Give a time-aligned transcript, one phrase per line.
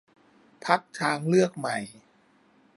[0.65, 1.77] พรรคทางเลือกใหม่